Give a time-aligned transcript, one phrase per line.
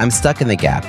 [0.00, 0.84] I'm stuck in the gap.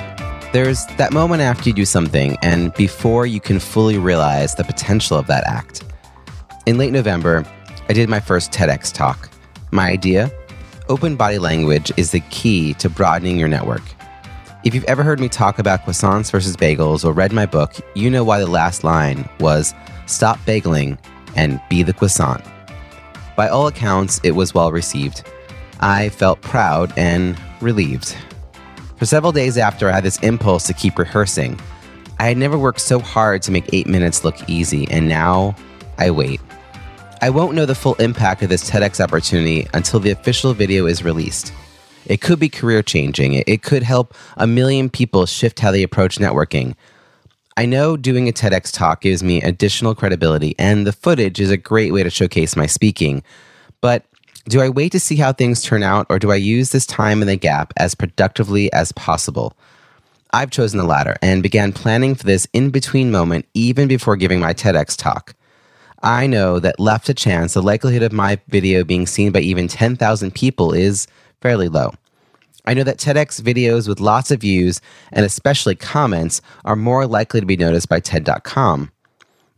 [0.52, 5.16] There's that moment after you do something and before you can fully realize the potential
[5.18, 5.82] of that act.
[6.66, 7.44] In late November,
[7.88, 9.28] I did my first TEDx talk.
[9.72, 10.30] My idea?
[10.88, 13.82] Open body language is the key to broadening your network.
[14.62, 18.10] If you've ever heard me talk about croissants versus bagels or read my book, you
[18.10, 19.74] know why the last line was
[20.06, 20.98] stop bageling
[21.34, 22.44] and be the croissant.
[23.36, 25.24] By all accounts, it was well received.
[25.80, 28.16] I felt proud and relieved.
[29.00, 31.58] For several days after, I had this impulse to keep rehearsing.
[32.18, 35.56] I had never worked so hard to make eight minutes look easy, and now
[35.96, 36.38] I wait.
[37.22, 41.02] I won't know the full impact of this TEDx opportunity until the official video is
[41.02, 41.50] released.
[42.04, 46.18] It could be career changing, it could help a million people shift how they approach
[46.18, 46.74] networking.
[47.56, 51.56] I know doing a TEDx talk gives me additional credibility, and the footage is a
[51.56, 53.22] great way to showcase my speaking.
[53.80, 54.04] But
[54.50, 57.22] do I wait to see how things turn out, or do I use this time
[57.22, 59.56] in the gap as productively as possible?
[60.32, 64.40] I've chosen the latter and began planning for this in between moment even before giving
[64.40, 65.34] my TEDx talk.
[66.02, 69.68] I know that left to chance, the likelihood of my video being seen by even
[69.68, 71.06] 10,000 people is
[71.40, 71.92] fairly low.
[72.64, 74.80] I know that TEDx videos with lots of views
[75.12, 78.90] and especially comments are more likely to be noticed by TED.com.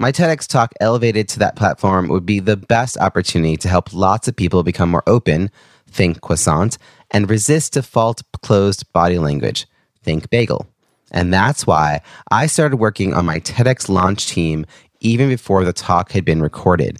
[0.02, 4.26] My TEDx talk elevated to that platform would be the best opportunity to help lots
[4.26, 5.48] of people become more open,
[5.86, 6.76] think croissant,
[7.12, 9.64] and resist default closed body language,
[10.02, 10.66] think bagel.
[11.12, 12.00] And that's why
[12.32, 14.66] I started working on my TEDx launch team
[14.98, 16.98] even before the talk had been recorded.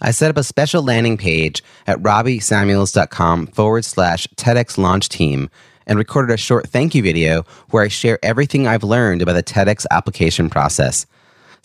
[0.00, 5.50] I set up a special landing page at robbiesamuels.com forward slash TEDx launch team
[5.88, 9.42] and recorded a short thank you video where I share everything I've learned about the
[9.42, 11.04] TEDx application process.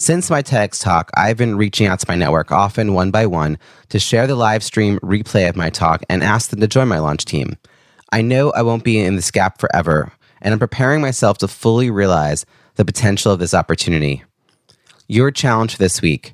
[0.02, 3.60] Since my TEDx talk, I've been reaching out to my network often one by one
[3.90, 7.00] to share the live stream replay of my talk and ask them to join my
[7.00, 7.58] launch team.
[8.14, 11.92] I know I won't be in this gap forever, and I'm preparing myself to fully
[11.92, 12.46] realize
[12.76, 14.24] the potential of this opportunity.
[15.10, 16.34] Your challenge for this week.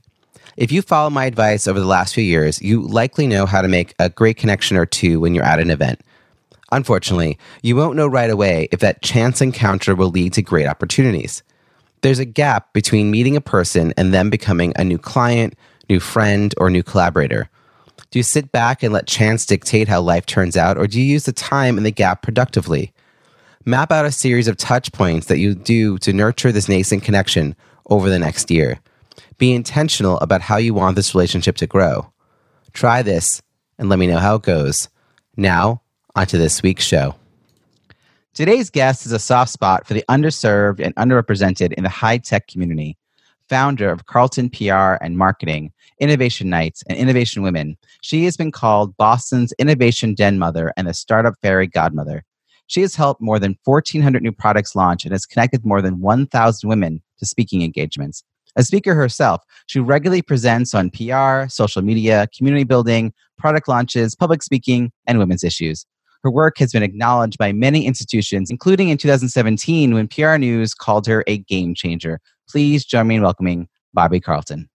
[0.57, 3.67] If you follow my advice over the last few years, you likely know how to
[3.67, 6.01] make a great connection or two when you're at an event.
[6.71, 11.41] Unfortunately, you won't know right away if that chance encounter will lead to great opportunities
[12.01, 15.55] there's a gap between meeting a person and them becoming a new client,
[15.89, 17.49] new friend, or new collaborator.
[18.11, 21.05] Do you sit back and let chance dictate how life turns out, or do you
[21.05, 22.93] use the time in the gap productively?
[23.65, 27.55] Map out a series of touch points that you do to nurture this nascent connection
[27.89, 28.79] over the next year.
[29.37, 32.11] Be intentional about how you want this relationship to grow.
[32.73, 33.41] Try this
[33.79, 34.89] and let me know how it goes.
[35.35, 35.81] Now,
[36.15, 37.15] onto this week's show.
[38.35, 42.47] Today's guest is a soft spot for the underserved and underrepresented in the high tech
[42.47, 42.97] community.
[43.47, 48.97] Founder of Carlton PR and Marketing, Innovation Nights, and Innovation Women, she has been called
[48.97, 52.25] Boston's Innovation Den Mother and the Startup Fairy Godmother.
[52.67, 56.67] She has helped more than 1,400 new products launch and has connected more than 1,000
[56.67, 58.21] women to speaking engagements.
[58.57, 64.43] A speaker herself, she regularly presents on PR, social media, community building, product launches, public
[64.43, 65.85] speaking, and women's issues.
[66.25, 71.05] Her work has been acknowledged by many institutions, including in 2017 when PR News called
[71.05, 72.19] her a game changer.
[72.49, 74.67] Please join me in welcoming Bobbie Carlton.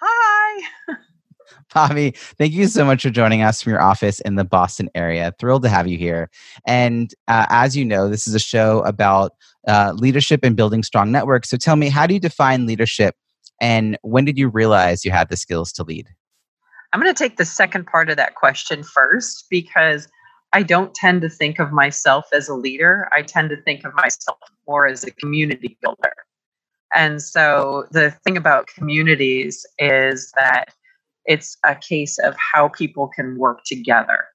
[0.00, 0.62] Hi.
[1.74, 5.34] Bobbie, thank you so much for joining us from your office in the Boston area.
[5.38, 6.30] Thrilled to have you here.
[6.66, 9.32] And uh, as you know, this is a show about
[9.68, 11.50] uh, leadership and building strong networks.
[11.50, 13.16] So tell me, how do you define leadership
[13.60, 16.08] and when did you realize you had the skills to lead?
[16.94, 20.08] I'm going to take the second part of that question first because
[20.52, 23.08] I don't tend to think of myself as a leader.
[23.12, 26.14] I tend to think of myself more as a community builder.
[26.94, 30.74] And so the thing about communities is that
[31.24, 34.26] it's a case of how people can work together.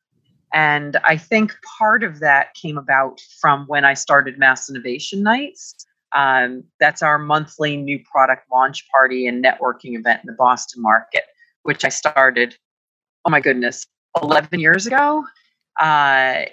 [0.53, 5.75] And I think part of that came about from when I started Mass Innovation Nights.
[6.15, 11.23] Um, that's our monthly new product launch party and networking event in the Boston market,
[11.63, 12.55] which I started,
[13.25, 13.85] oh my goodness,
[14.21, 15.25] 11 years ago
[15.79, 16.45] uh,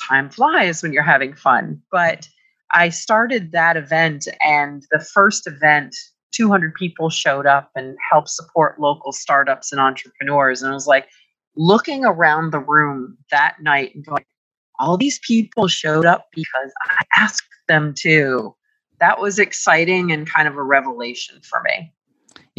[0.00, 1.80] time flies when you're having fun.
[1.90, 2.28] But
[2.72, 5.94] I started that event, and the first event,
[6.32, 10.62] 200 people showed up and helped support local startups and entrepreneurs.
[10.62, 11.08] And I was like
[11.56, 14.24] looking around the room that night and going,
[14.78, 18.54] all these people showed up because I asked them to.
[19.00, 21.92] That was exciting and kind of a revelation for me.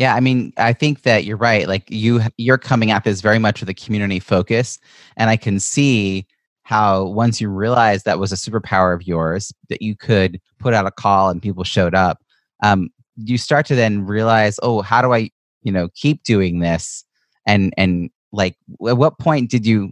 [0.01, 1.68] Yeah, I mean, I think that you're right.
[1.68, 4.80] Like you you're coming at this very much with a community focus
[5.15, 6.25] and I can see
[6.63, 10.88] how once you realized that was a superpower of yours that you could put out
[10.88, 12.18] a call and people showed up
[12.63, 15.30] um, you start to then realize oh how do i
[15.62, 17.06] you know keep doing this
[17.45, 18.56] and and like
[18.88, 19.92] at what point did you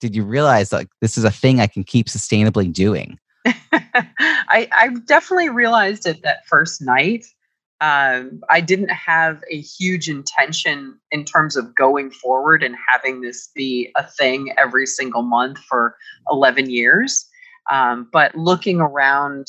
[0.00, 4.88] did you realize like this is a thing i can keep sustainably doing I, I
[5.04, 7.24] definitely realized it that first night
[7.80, 13.50] um, I didn't have a huge intention in terms of going forward and having this
[13.54, 15.96] be a thing every single month for
[16.30, 17.28] 11 years.
[17.70, 19.46] Um, but looking around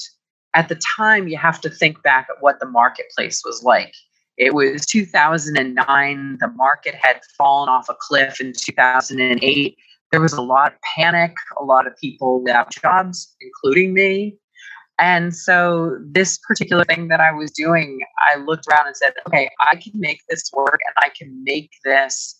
[0.53, 3.93] at the time, you have to think back at what the marketplace was like.
[4.37, 6.37] It was 2009.
[6.39, 9.77] The market had fallen off a cliff in 2008.
[10.11, 14.37] There was a lot of panic, a lot of people without jobs, including me.
[14.97, 17.99] And so, this particular thing that I was doing,
[18.31, 21.71] I looked around and said, okay, I can make this work and I can make
[21.83, 22.39] this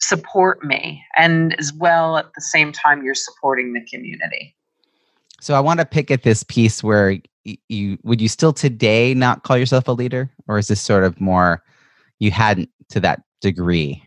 [0.00, 1.02] support me.
[1.16, 4.56] And as well, at the same time, you're supporting the community.
[5.40, 7.18] So, I want to pick at this piece where
[7.68, 11.20] you would you still today not call yourself a leader, or is this sort of
[11.20, 11.62] more
[12.18, 14.02] you hadn't to that degree?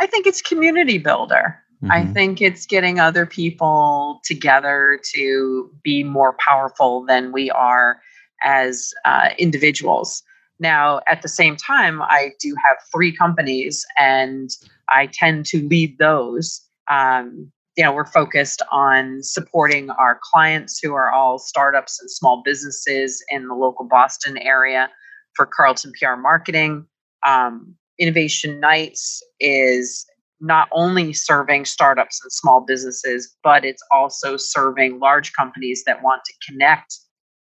[0.00, 1.58] I think it's community builder.
[1.82, 1.92] Mm-hmm.
[1.92, 8.00] I think it's getting other people together to be more powerful than we are
[8.42, 10.22] as uh, individuals.
[10.58, 14.50] Now, at the same time, I do have three companies and
[14.90, 16.60] I tend to lead those.
[16.90, 22.42] Um, you know, we're focused on supporting our clients who are all startups and small
[22.44, 24.90] businesses in the local Boston area
[25.34, 26.84] for Carlton PR marketing.
[27.26, 30.04] Um, Innovation Nights is
[30.40, 36.22] not only serving startups and small businesses, but it's also serving large companies that want
[36.24, 36.96] to connect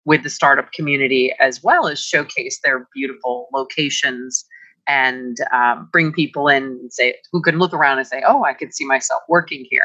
[0.06, 4.46] with the startup community as well as showcase their beautiful locations
[4.88, 8.54] and um, bring people in and say who can look around and say oh i
[8.54, 9.84] could see myself working here.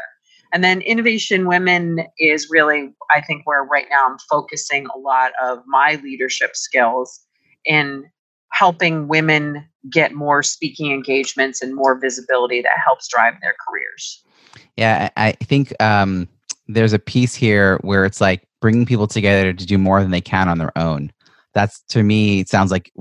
[0.54, 5.32] And then innovation women is really i think where right now i'm focusing a lot
[5.42, 7.20] of my leadership skills
[7.64, 8.04] in
[8.52, 14.22] helping women get more speaking engagements and more visibility that helps drive their careers.
[14.76, 16.28] Yeah, I think um,
[16.68, 20.20] there's a piece here where it's like bringing people together to do more than they
[20.20, 21.12] can on their own.
[21.54, 22.92] That's to me it sounds like.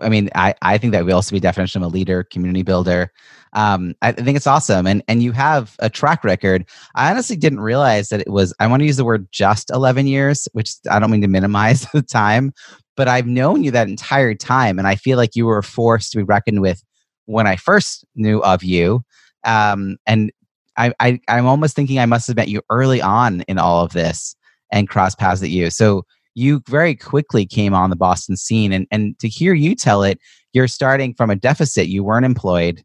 [0.00, 3.12] I mean, I, I think that we also be definition of a leader, community builder.
[3.52, 6.68] Um, I think it's awesome, and and you have a track record.
[6.96, 8.52] I honestly didn't realize that it was.
[8.58, 11.82] I want to use the word just 11 years, which I don't mean to minimize
[11.92, 12.52] the time,
[12.96, 16.10] but I've known you that entire time, and I feel like you were a force
[16.10, 16.82] to be reckoned with
[17.26, 19.02] when I first knew of you.
[19.44, 20.30] Um, and
[20.76, 23.92] I, I, I'm almost thinking I must have met you early on in all of
[23.92, 24.34] this
[24.72, 25.70] and cross paths at you.
[25.70, 26.04] So
[26.34, 30.18] you very quickly came on the Boston scene, and and to hear you tell it,
[30.52, 31.88] you're starting from a deficit.
[31.88, 32.82] You weren't employed.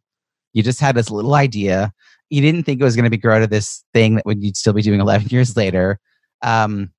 [0.53, 1.91] You just had this little idea.
[2.29, 4.57] You didn't think it was going to be grow to this thing that would you'd
[4.57, 5.99] still be doing 11 years later.
[6.43, 6.91] Um,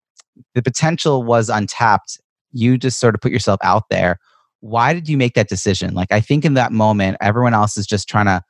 [0.55, 2.21] the potential was untapped
[2.53, 4.19] you just sort of put yourself out there
[4.61, 5.95] why did you make that decision?
[5.95, 8.43] Like i think in that moment everyone else is just trying to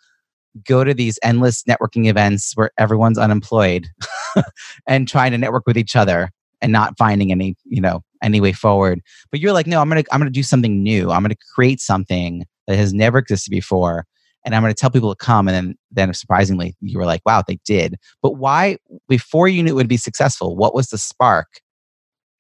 [0.67, 3.87] go to these endless networking events where everyone's unemployed
[4.88, 6.31] and trying to network with each other
[6.61, 9.00] and not finding any you know any way forward.
[9.30, 11.11] But you're like no i'm gonna i'm gonna do something new.
[11.11, 14.07] I'm gonna create something that has never existed before
[14.45, 15.49] and i'm gonna tell people to come.
[15.49, 17.97] And then then surprisingly you were like wow they did.
[18.23, 18.78] But why
[19.09, 21.47] before you knew it would be successful what was the spark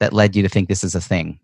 [0.00, 1.38] that led you to think this is a thing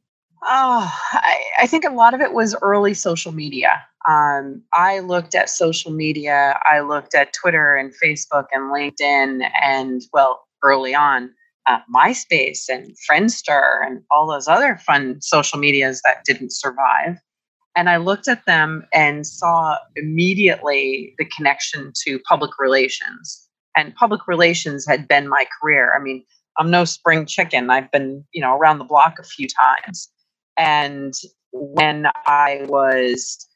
[0.48, 3.84] Oh, I, I, think a lot of it was early social media.
[4.08, 10.02] Um, I looked at social media, I looked at Twitter and Facebook and LinkedIn, and
[10.12, 11.30] well, early on,
[11.66, 17.18] uh, MySpace and Friendster and all those other fun social medias that didn't survive.
[17.74, 23.48] And I looked at them and saw immediately the connection to public relations.
[23.76, 25.92] And public relations had been my career.
[25.94, 26.24] I mean,
[26.56, 27.68] I'm no spring chicken.
[27.68, 30.08] I've been, you know, around the block a few times.
[30.56, 31.14] And
[31.52, 33.46] when I was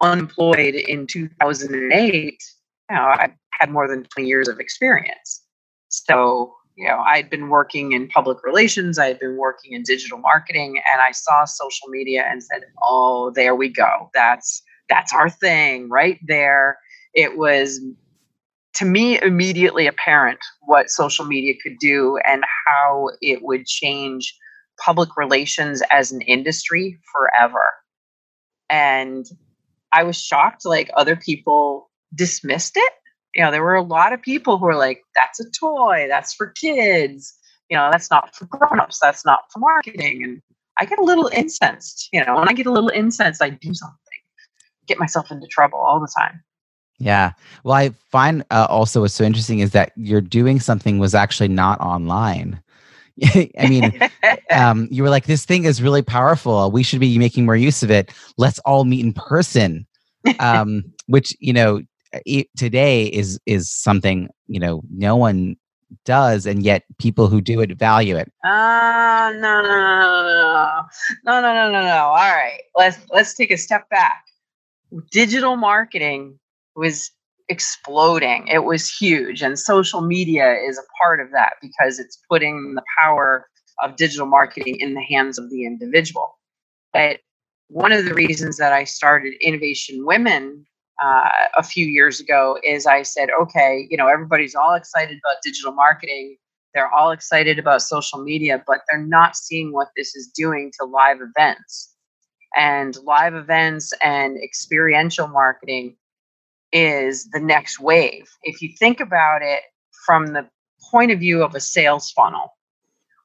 [0.00, 2.44] unemployed in 2008,
[2.90, 5.42] you know, I had more than 20 years of experience.
[5.88, 10.18] So, you know, I'd been working in public relations, I had been working in digital
[10.18, 14.10] marketing, and I saw social media and said, "Oh, there we go.
[14.12, 16.78] That's that's our thing right there."
[17.14, 17.80] It was
[18.74, 24.36] to me immediately apparent what social media could do and how it would change
[24.84, 27.64] public relations as an industry forever.
[28.68, 29.26] And
[29.92, 32.92] I was shocked, like other people dismissed it
[33.36, 36.32] you know, there were a lot of people who were like, that's a toy, that's
[36.32, 37.34] for kids,
[37.68, 40.24] you know, that's not for grown-ups, that's not for marketing.
[40.24, 40.42] And
[40.80, 43.74] I get a little incensed, you know, when I get a little incensed, I do
[43.74, 43.98] something,
[44.86, 46.42] get myself into trouble all the time.
[46.98, 47.32] Yeah.
[47.62, 51.48] Well, I find uh, also what's so interesting is that you're doing something was actually
[51.48, 52.62] not online.
[53.24, 53.98] I mean,
[54.50, 56.70] um, you were like, this thing is really powerful.
[56.70, 58.12] We should be making more use of it.
[58.36, 59.86] Let's all meet in person.
[60.40, 61.82] Um, which, you know,
[62.56, 65.56] today is is something, you know, no one
[66.04, 70.82] does and yet people who do it value it uh no no no no
[71.24, 74.24] no no no no no all right let's let's take a step back
[75.10, 76.38] digital marketing
[76.74, 77.12] was
[77.48, 82.74] exploding it was huge and social media is a part of that because it's putting
[82.74, 83.46] the power
[83.82, 86.38] of digital marketing in the hands of the individual
[86.92, 87.20] but
[87.68, 90.66] one of the reasons that i started innovation women
[91.02, 95.42] uh, a few years ago is I said, okay, you know, everybody's all excited about
[95.42, 96.36] digital marketing.
[96.74, 100.86] They're all excited about social media, but they're not seeing what this is doing to
[100.86, 101.94] live events.
[102.56, 105.96] And live events and experiential marketing
[106.72, 108.28] is the next wave.
[108.42, 109.62] If you think about it
[110.04, 110.48] from the
[110.90, 112.52] point of view of a sales funnel,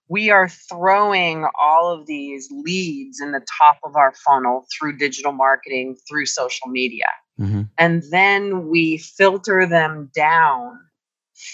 [0.07, 5.31] we are throwing all of these leads in the top of our funnel through digital
[5.31, 7.07] marketing, through social media.
[7.39, 7.61] Mm-hmm.
[7.77, 10.77] And then we filter them down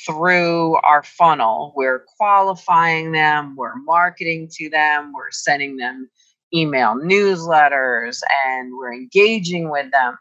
[0.05, 1.71] through our funnel.
[1.75, 6.09] We're qualifying them, we're marketing to them, we're sending them
[6.53, 10.17] email newsletters, and we're engaging with them.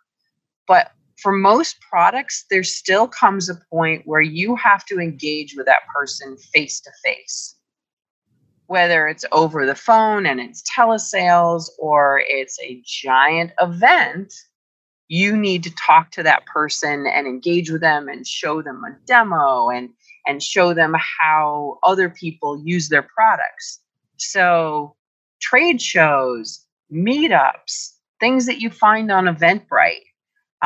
[0.69, 5.67] But for most products, there still comes a point where you have to engage with
[5.67, 7.55] that person face to face.
[8.67, 14.33] Whether it's over the phone and it's telesales or it's a giant event
[15.09, 18.97] you need to talk to that person and engage with them and show them a
[19.07, 19.91] demo and
[20.27, 23.81] and show them how other people use their products
[24.17, 24.95] so
[25.41, 30.07] trade shows meetups things that you find on eventbrite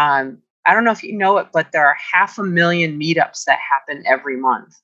[0.00, 3.44] um, i don't know if you know it but there are half a million meetups
[3.44, 4.80] that happen every month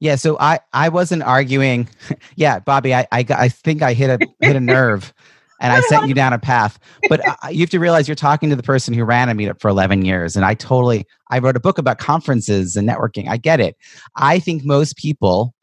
[0.00, 1.88] yeah so i i wasn't arguing
[2.36, 5.12] yeah bobbie i i, I think i hit a hit a nerve
[5.60, 6.78] and I sent you down a path.
[7.08, 9.60] But uh, you have to realize you're talking to the person who ran a meetup
[9.60, 10.34] for 11 years.
[10.34, 13.28] And I totally, I wrote a book about conferences and networking.
[13.28, 13.76] I get it.
[14.16, 15.54] I think most people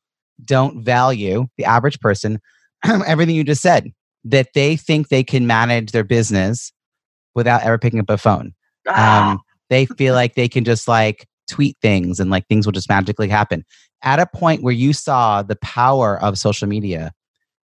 [0.45, 2.39] don't value the average person
[2.83, 3.91] everything you just said,
[4.23, 6.71] that they think they can manage their business
[7.33, 8.53] without ever picking up a phone.
[8.87, 9.31] Ah.
[9.31, 9.39] Um,
[9.69, 13.27] they feel like they can just like tweet things and like things will just magically
[13.27, 13.65] happen.
[14.03, 17.11] At a point where you saw the power of social media,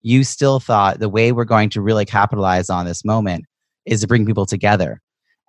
[0.02, 3.44] you still thought the way we're going to really capitalize on this moment
[3.86, 5.00] is to bring people together.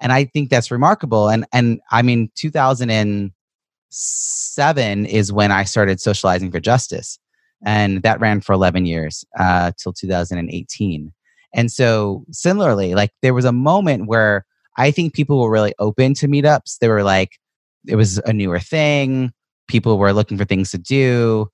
[0.01, 1.29] And I think that's remarkable.
[1.29, 7.17] And and I mean, 2007 is when I started socializing for justice,
[7.65, 11.13] and that ran for 11 years uh, till 2018.
[11.53, 14.45] And so, similarly, like there was a moment where
[14.77, 16.79] I think people were really open to meetups.
[16.79, 17.39] They were like,
[17.87, 19.31] it was a newer thing.
[19.67, 21.49] People were looking for things to do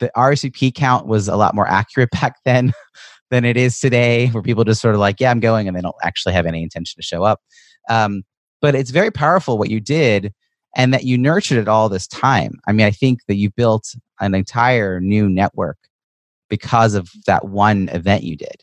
[0.00, 2.72] the RSVP count was a lot more accurate back then
[3.30, 5.80] than it is today, where people just sort of like, yeah, I'm going, and they
[5.80, 7.40] don't actually have any intention to show up.
[7.88, 8.22] Um,
[8.60, 10.32] but it's very powerful what you did
[10.76, 12.60] and that you nurtured it all this time.
[12.66, 15.78] I mean, I think that you built an entire new network
[16.48, 18.62] because of that one event you did.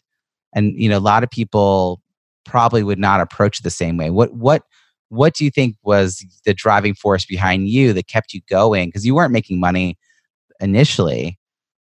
[0.54, 2.02] And you know, a lot of people
[2.50, 4.10] probably would not approach it the same way.
[4.10, 4.64] What what
[5.10, 8.90] what do you think was the driving force behind you that kept you going?
[8.90, 9.98] Because you weren't making money
[10.60, 11.38] initially.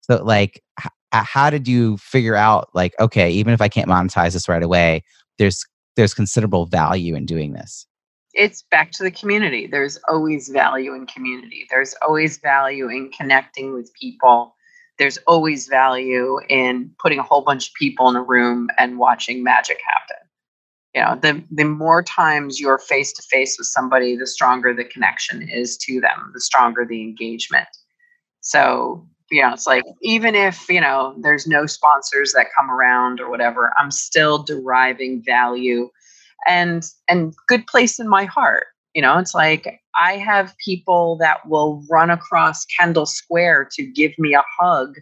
[0.03, 4.33] So like h- how did you figure out like okay, even if I can't monetize
[4.33, 5.03] this right away,
[5.39, 5.65] there's
[5.97, 7.87] there's considerable value in doing this?
[8.35, 9.67] It's back to the community.
[9.67, 11.67] There's always value in community.
[11.71, 14.57] There's always value in connecting with people.
[14.99, 19.43] There's always value in putting a whole bunch of people in a room and watching
[19.43, 20.22] magic happen
[20.95, 24.85] you know the the more times you're face to face with somebody the stronger the
[24.85, 27.69] connection is to them the stronger the engagement
[28.43, 33.21] so, you know, it's like even if, you know, there's no sponsors that come around
[33.21, 35.89] or whatever, I'm still deriving value
[36.47, 38.67] and and good place in my heart.
[38.95, 44.13] You know, it's like I have people that will run across Kendall Square to give
[44.19, 44.97] me a hug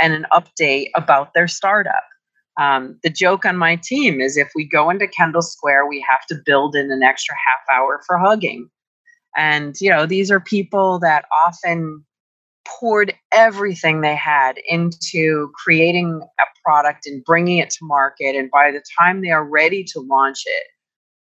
[0.00, 2.04] and an update about their startup.
[2.60, 6.26] Um, the joke on my team is if we go into Kendall Square, we have
[6.26, 8.68] to build in an extra half hour for hugging.
[9.36, 12.04] And, you know, these are people that often
[12.66, 18.36] poured everything they had into creating a product and bringing it to market.
[18.36, 20.64] And by the time they are ready to launch it,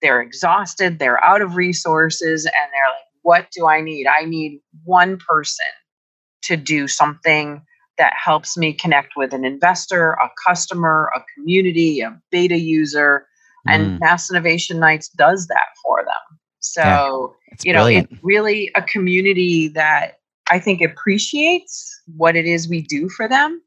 [0.02, 4.06] they're exhausted, they're out of resources, and they're like, what do I need?
[4.06, 5.66] I need one person
[6.42, 7.62] to do something
[7.98, 13.26] that helps me connect with an investor, a customer, a community, a beta user.
[13.66, 13.74] Mm.
[13.74, 16.38] And Mass Innovation Nights does that for them.
[16.60, 18.08] So, yeah, you know, brilliant.
[18.10, 20.18] it's really a community that
[20.50, 23.62] I think appreciates what it is we do for them.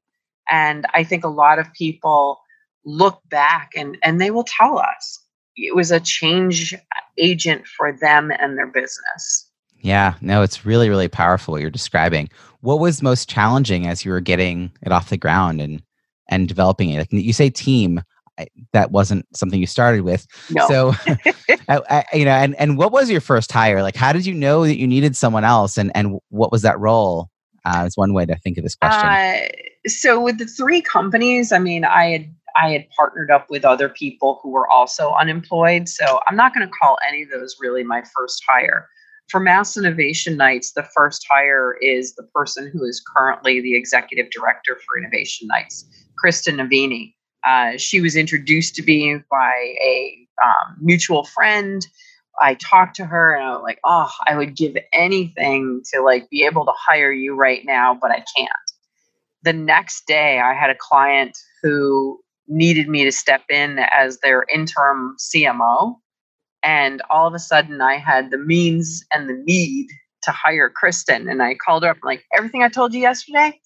[0.51, 2.39] And I think a lot of people
[2.86, 5.19] look back and, and they will tell us
[5.55, 6.75] it was a change
[7.17, 9.50] agent for them and their business.
[9.81, 12.29] Yeah, no, it's really, really powerful what you're describing.
[12.61, 15.81] What was most challenging as you were getting it off the ground and
[16.27, 16.97] and developing it?
[16.97, 18.01] Like you say, team.
[18.71, 20.25] that wasn't something you started with.
[20.49, 20.67] No.
[20.67, 20.93] So,
[21.67, 23.81] I, I, you know, and and what was your first hire?
[23.81, 26.79] Like, how did you know that you needed someone else, and and what was that
[26.79, 27.29] role?
[27.65, 29.09] Uh, is one way to think of this question.
[29.09, 29.47] Uh,
[29.87, 33.89] so, with the three companies, I mean, I had I had partnered up with other
[33.89, 35.87] people who were also unemployed.
[35.87, 38.87] So I'm not going to call any of those really my first hire
[39.29, 44.31] for Mass Innovation Nights, the first hire is the person who is currently the executive
[44.31, 45.86] director for Innovation Nights,
[46.17, 47.15] Kristen Navini.
[47.45, 51.86] Uh, she was introduced to me by a um, mutual friend.
[52.41, 56.29] I talked to her and I was like, oh, I would give anything to like
[56.29, 58.50] be able to hire you right now, but I can't.
[59.43, 64.45] The next day, I had a client who needed me to step in as their
[64.53, 65.98] interim CMO
[66.63, 69.87] and all of a sudden, I had the means and the need
[70.23, 71.29] to hire Kristen.
[71.29, 73.59] And I called her up, like, everything I told you yesterday,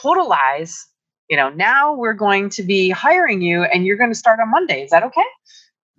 [0.00, 0.86] total lies.
[1.30, 4.50] You know, now we're going to be hiring you and you're going to start on
[4.50, 4.82] Monday.
[4.82, 5.24] Is that okay?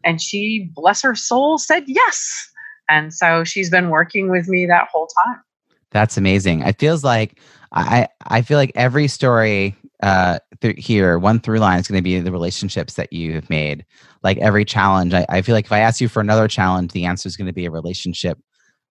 [0.03, 2.47] And she, bless her soul, said yes.
[2.87, 5.41] And so she's been working with me that whole time.
[5.89, 6.61] That's amazing.
[6.61, 7.39] It feels like
[7.75, 10.39] I I feel like every story uh,
[10.77, 13.86] here, one through line is going to be the relationships that you have made.
[14.24, 17.05] Like every challenge, I, I feel like if I ask you for another challenge, the
[17.05, 18.39] answer is going to be a relationship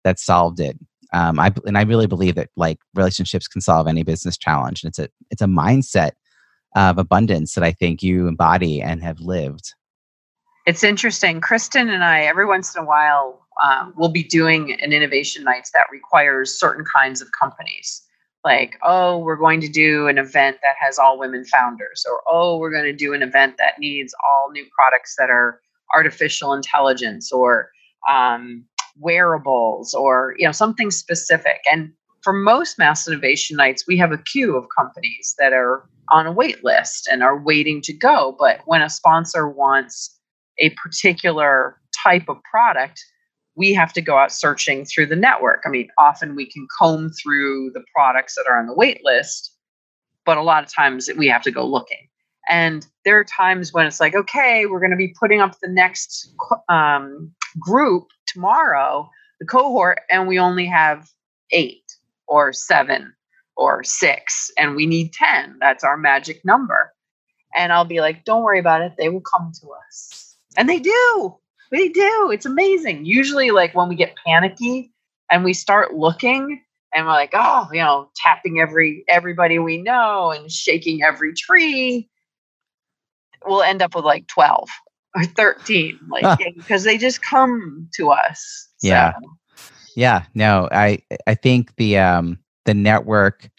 [0.04, 0.78] that solved it.
[1.14, 4.90] Um, I and I really believe that like relationships can solve any business challenge, and
[4.90, 6.12] it's a it's a mindset
[6.76, 9.74] of abundance that I think you embody and have lived.
[10.66, 11.42] It's interesting.
[11.42, 15.72] Kristen and I, every once in a while, um, we'll be doing an innovation nights
[15.74, 18.04] that requires certain kinds of companies
[18.44, 22.58] like, oh, we're going to do an event that has all women founders, or oh,
[22.58, 25.62] we're going to do an event that needs all new products that are
[25.94, 27.70] artificial intelligence or
[28.10, 28.66] um,
[29.00, 31.60] wearables or you know something specific.
[31.72, 36.28] And for most mass innovation nights, we have a queue of companies that are on
[36.28, 38.36] a wait list and are waiting to go.
[38.38, 40.18] But when a sponsor wants
[40.60, 43.04] a particular type of product,
[43.56, 45.62] we have to go out searching through the network.
[45.66, 49.56] I mean, often we can comb through the products that are on the wait list,
[50.26, 52.08] but a lot of times we have to go looking.
[52.50, 55.70] And there are times when it's like, okay, we're going to be putting up the
[55.70, 56.34] next
[56.70, 59.10] um, group tomorrow,
[59.40, 61.10] the cohort, and we only have
[61.52, 61.84] eight
[62.28, 63.14] or seven
[63.58, 65.58] or six, and we need 10.
[65.60, 66.94] That's our magic number.
[67.56, 68.94] And I'll be like, don't worry about it.
[68.98, 70.38] They will come to us.
[70.58, 71.36] And they do.
[71.72, 72.32] They do.
[72.32, 73.06] It's amazing.
[73.06, 74.92] Usually, like when we get panicky
[75.32, 76.62] and we start looking
[76.94, 82.10] and we're like, oh, you know, tapping every everybody we know and shaking every tree,
[83.46, 84.68] we'll end up with like 12
[85.16, 88.68] or 13, like because they just come to us.
[88.78, 88.88] So.
[88.88, 89.14] Yeah.
[89.96, 90.24] Yeah.
[90.34, 93.50] No, I I think the um the network,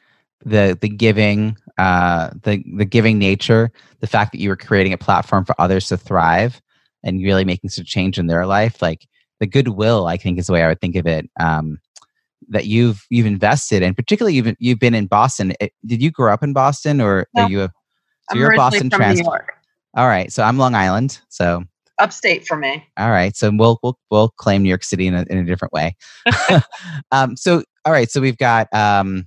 [0.44, 4.98] the the giving, uh the the giving nature, the fact that you were creating a
[4.98, 6.60] platform for others to thrive
[7.04, 9.06] and really making some change in their life like
[9.40, 11.78] the goodwill i think is the way i would think of it um,
[12.48, 15.52] that you've you've invested and particularly you've you've been in boston.
[15.60, 17.42] It, did you grow up in boston or no.
[17.42, 17.72] are you a so
[18.30, 19.44] I'm you're a boston transplant
[19.96, 21.64] all right so i'm long island so
[21.98, 22.84] upstate for me.
[22.98, 25.72] All right so we'll we'll, we'll claim new york city in a, in a different
[25.72, 25.96] way.
[27.12, 29.26] Um, so all right so we've got um,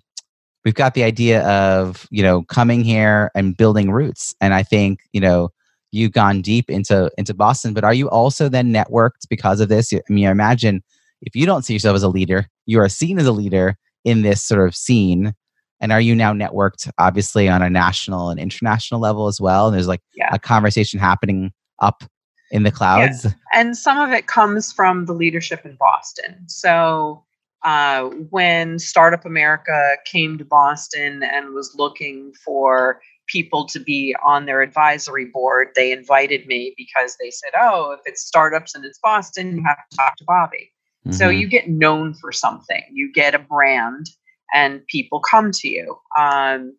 [0.63, 4.99] we've got the idea of you know coming here and building roots and i think
[5.13, 5.49] you know
[5.95, 9.93] you've gone deep into into Boston, but are you also then networked because of this?
[9.93, 10.83] I mean, I imagine
[11.21, 14.21] if you don't see yourself as a leader, you are seen as a leader in
[14.21, 15.33] this sort of scene.
[15.81, 19.67] And are you now networked, obviously, on a national and international level as well?
[19.67, 20.29] And there's like yeah.
[20.31, 22.03] a conversation happening up
[22.51, 23.25] in the clouds.
[23.25, 23.31] Yeah.
[23.53, 26.47] And some of it comes from the leadership in Boston.
[26.47, 27.23] So
[27.63, 34.45] uh, when Startup America came to Boston and was looking for people to be on
[34.45, 38.99] their advisory board, they invited me because they said, "Oh, if it's startups and it's
[38.99, 40.71] Boston, you have to talk to Bobbie."
[41.05, 41.11] Mm-hmm.
[41.11, 44.09] So you get known for something, you get a brand,
[44.53, 45.97] and people come to you.
[46.17, 46.75] Um,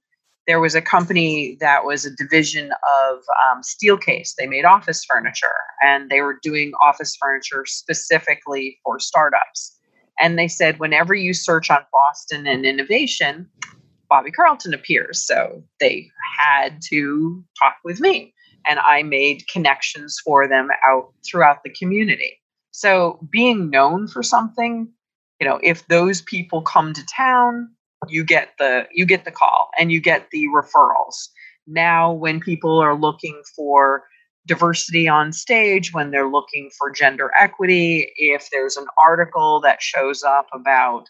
[0.47, 3.17] there was a company that was a division of
[3.51, 4.35] um, Steelcase.
[4.39, 9.77] They made office furniture, and they were doing office furniture specifically for startups.
[10.19, 13.49] And they said, whenever you search on Boston and innovation,
[14.09, 15.25] Bobbie Carlton appears.
[15.25, 18.35] So they had to talk with me.
[18.67, 22.41] And I made connections for them out throughout the community.
[22.73, 24.89] So being known for something,
[25.41, 27.71] you know, if those people come to town,
[28.09, 31.29] you get the you get the call and you get the referrals.
[31.67, 34.05] Now when people are looking for
[34.47, 40.23] diversity on stage, when they're looking for gender equity, if there's an article that shows
[40.23, 41.09] up about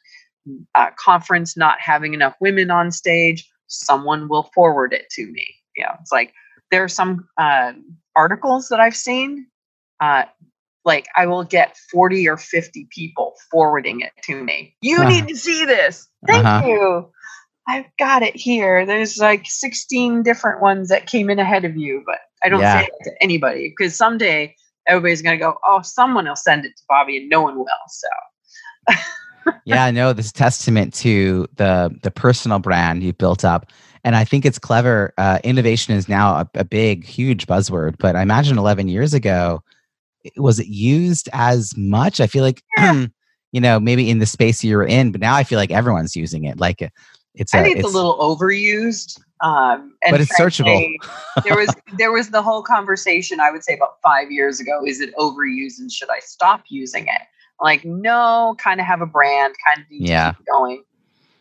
[0.74, 5.46] a conference not having enough women on stage, someone will forward it to me.
[5.76, 6.32] Yeah, it's like
[6.70, 7.72] there are some uh,
[8.14, 9.46] articles that I've seen.
[10.00, 10.24] Uh,
[10.85, 14.74] like I will get 40 or 50 people forwarding it to me.
[14.80, 15.09] You uh-huh.
[15.09, 16.06] need to see this.
[16.26, 16.66] Thank uh-huh.
[16.66, 17.11] you.
[17.68, 18.87] I've got it here.
[18.87, 22.80] There's like 16 different ones that came in ahead of you, but I don't yeah.
[22.80, 24.54] say it to anybody because someday
[24.87, 27.66] everybody's going to go, oh, someone will send it to Bobbie and no one will.
[27.88, 28.09] So.
[29.64, 33.70] yeah, no, this testament to the the personal brand you've built up.
[34.04, 35.12] And I think it's clever.
[35.18, 37.96] Uh, innovation is now a, a big, huge buzzword.
[37.98, 39.64] But I imagine 11 years ago,
[40.37, 42.20] was it used as much?
[42.20, 43.06] I feel like, yeah.
[43.50, 46.14] you know, maybe in the space you were in, but now I feel like everyone's
[46.14, 46.61] using it.
[46.61, 46.88] Like
[47.35, 49.20] it's, I think it's, it's a little overused.
[49.40, 51.44] Um, and but it's frankly, searchable.
[51.44, 53.40] there was there was the whole conversation.
[53.40, 57.06] I would say about five years ago: is it overused and should I stop using
[57.06, 57.22] it?
[57.60, 60.34] Like, no, kind of have a brand, kind of yeah.
[60.50, 60.82] going.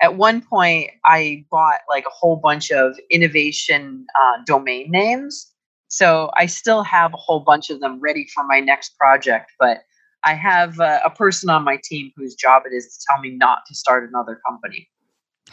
[0.02, 5.52] At one point, I bought like a whole bunch of innovation uh, domain names.
[5.88, 9.84] So I still have a whole bunch of them ready for my next project, but
[10.24, 13.30] I have uh, a person on my team whose job it is to tell me
[13.30, 14.90] not to start another company.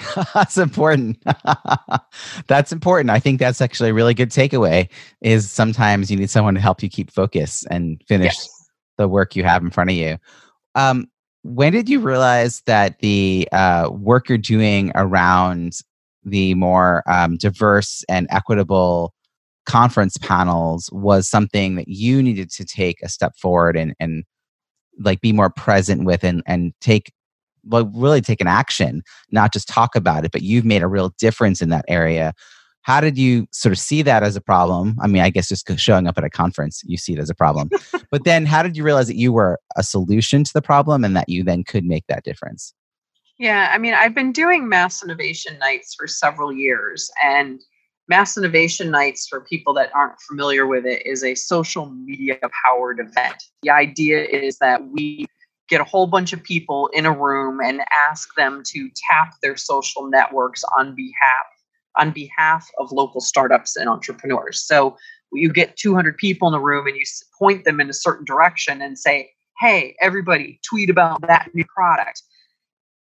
[0.34, 1.22] that's important.
[2.46, 3.10] that's important.
[3.10, 4.88] I think that's actually a really good takeaway
[5.20, 8.70] is sometimes you need someone to help you keep focus and finish yes.
[8.96, 10.16] the work you have in front of you.
[10.74, 11.06] Um,
[11.42, 15.78] when did you realize that the uh, work you're doing around
[16.24, 19.12] the more um, diverse and equitable
[19.66, 24.24] conference panels was something that you needed to take a step forward and, and
[24.98, 27.12] like be more present with and, and take
[27.64, 31.12] well, really take an action, not just talk about it, but you've made a real
[31.18, 32.32] difference in that area.
[32.82, 34.96] How did you sort of see that as a problem?
[35.00, 37.34] I mean, I guess just showing up at a conference, you see it as a
[37.34, 37.70] problem.
[38.10, 41.16] but then how did you realize that you were a solution to the problem and
[41.16, 42.74] that you then could make that difference?
[43.38, 47.10] Yeah, I mean, I've been doing mass innovation nights for several years.
[47.22, 47.60] And
[48.08, 53.00] mass innovation nights, for people that aren't familiar with it, is a social media powered
[53.00, 53.42] event.
[53.62, 55.26] The idea is that we
[55.68, 59.56] get a whole bunch of people in a room and ask them to tap their
[59.56, 61.46] social networks on behalf
[61.96, 64.64] on behalf of local startups and entrepreneurs.
[64.64, 64.96] So
[65.32, 67.04] you get 200 people in the room and you
[67.38, 72.22] point them in a certain direction and say, "Hey, everybody, tweet about that new product."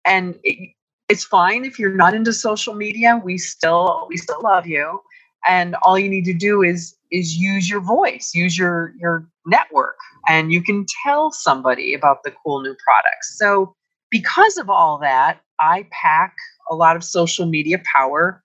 [0.05, 0.71] And it,
[1.09, 3.21] it's fine if you're not into social media.
[3.23, 5.01] We still we still love you,
[5.47, 9.97] and all you need to do is is use your voice, use your your network,
[10.29, 13.39] and you can tell somebody about the cool new products.
[13.39, 13.75] So
[14.11, 16.35] because of all that, I pack
[16.71, 18.43] a lot of social media power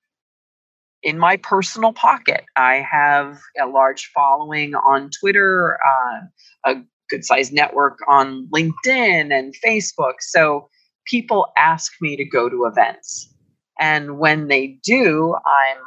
[1.03, 2.43] in my personal pocket.
[2.55, 6.75] I have a large following on Twitter, uh, a
[7.09, 10.15] good sized network on LinkedIn and Facebook.
[10.19, 10.69] So
[11.05, 13.33] people ask me to go to events.
[13.79, 15.77] And when they do, I'm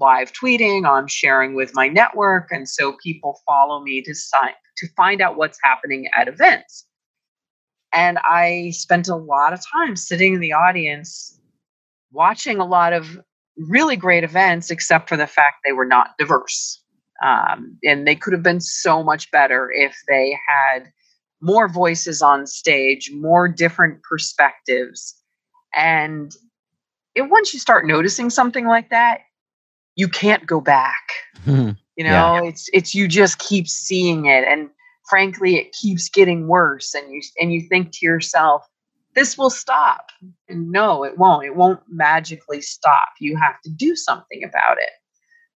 [0.00, 2.48] live tweeting, I'm sharing with my network.
[2.50, 6.84] And so people follow me to sign to find out what's happening at events.
[7.92, 11.38] And I spent a lot of time sitting in the audience
[12.10, 13.20] watching a lot of
[13.56, 16.80] really great events, except for the fact they were not diverse.
[17.24, 20.90] Um, and they could have been so much better if they had
[21.40, 25.14] more voices on stage, more different perspectives.
[25.74, 26.32] And
[27.14, 29.20] it, once you start noticing something like that,
[29.96, 31.12] you can't go back.
[31.46, 31.72] Mm-hmm.
[31.96, 32.48] You know, yeah.
[32.48, 34.68] it's it's you just keep seeing it, and
[35.08, 36.92] frankly, it keeps getting worse.
[36.92, 38.66] And you and you think to yourself,
[39.14, 40.10] this will stop.
[40.48, 41.46] And no, it won't.
[41.46, 43.08] It won't magically stop.
[43.20, 44.90] You have to do something about it.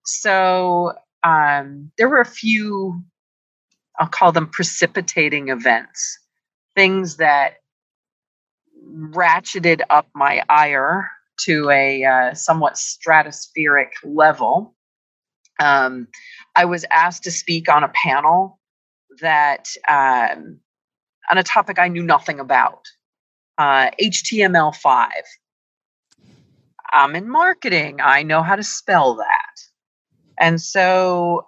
[0.04, 0.92] So
[1.22, 3.02] um, there were a few,
[3.98, 6.18] I'll call them precipitating events,
[6.74, 7.54] things that
[8.88, 14.74] ratcheted up my ire to a uh, somewhat stratospheric level.
[15.60, 16.08] Um,
[16.56, 18.58] I was asked to speak on a panel
[19.20, 20.60] that um,
[21.30, 22.88] on a topic I knew nothing about
[23.58, 25.08] uh, HTML5.
[26.92, 27.98] I'm in marketing.
[28.02, 29.54] I know how to spell that.
[30.40, 31.46] And so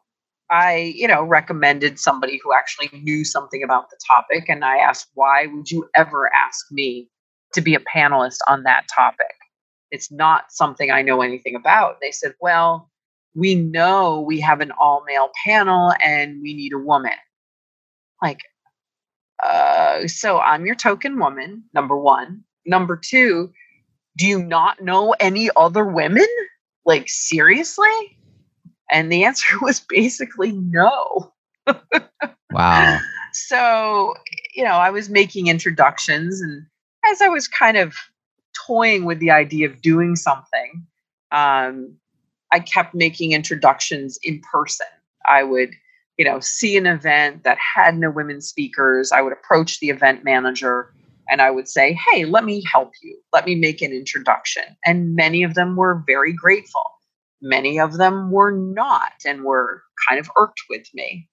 [0.51, 4.49] I, you know, recommended somebody who actually knew something about the topic.
[4.49, 7.09] And I asked, why would you ever ask me
[7.53, 9.35] to be a panelist on that topic.
[9.91, 11.97] It's not something I know anything about.
[12.01, 12.91] They said, well,
[13.35, 17.13] we know we have an all male panel and we need a woman.
[18.23, 18.41] Like,
[19.43, 22.45] uh, so I'm your token woman, number one.
[22.67, 23.53] Number two,
[24.17, 26.27] do you not know any other women?
[26.85, 28.19] Like, seriously?
[28.91, 31.33] And the answer was basically no.
[32.53, 32.99] wow.
[33.33, 34.15] So,
[34.57, 36.67] you know, I was making introductions, and
[37.09, 37.95] as I was kind of
[38.67, 40.85] toying with the idea of doing something,
[41.31, 41.95] um,
[42.53, 44.89] I kept making introductions in person.
[45.29, 45.71] I would,
[46.21, 49.11] you know, see an event that had no women speakers.
[49.11, 50.93] I would approach the event manager
[51.31, 53.19] and I would say, Hey, let me help you.
[53.33, 54.65] Let me make an introduction.
[54.85, 56.85] And many of them were very grateful.
[57.41, 61.27] Many of them were not and were kind of irked with me.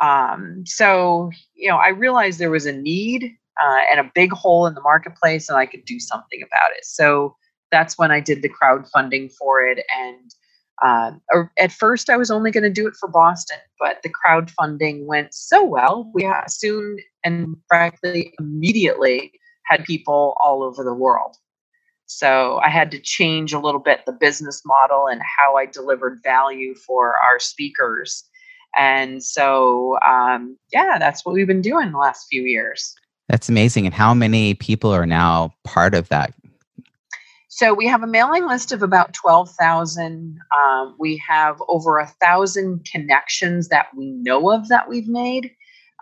[0.00, 3.24] Um, so, you know, I realized there was a need
[3.62, 6.86] uh, and a big hole in the marketplace and I could do something about it.
[6.86, 7.36] So
[7.70, 9.84] that's when I did the crowdfunding for it.
[10.02, 10.30] And
[10.82, 11.12] uh,
[11.58, 15.34] at first, I was only going to do it for Boston, but the crowdfunding went
[15.34, 16.10] so well.
[16.14, 19.32] We soon and frankly immediately
[19.66, 21.36] had people all over the world.
[22.06, 26.20] So I had to change a little bit the business model and how I delivered
[26.24, 28.24] value for our speakers.
[28.76, 32.94] And so, um, yeah, that's what we've been doing the last few years.
[33.28, 33.86] That's amazing.
[33.86, 36.34] And how many people are now part of that
[37.60, 40.38] so we have a mailing list of about 12,000.
[40.56, 45.50] Um, we have over a thousand connections that we know of that we've made.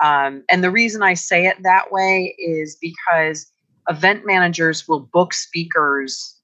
[0.00, 3.50] Um, and the reason I say it that way is because
[3.88, 6.38] event managers will book speakers